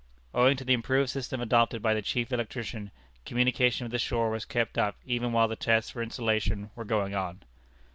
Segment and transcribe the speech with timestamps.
[0.33, 2.89] Owing to the improved system adopted by the chief electrician,
[3.23, 7.13] communication with the shore was kept up even while the tests for insulation were going
[7.13, 7.43] on.